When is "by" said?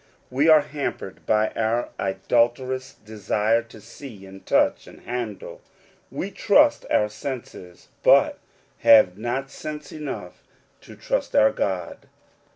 1.27-1.49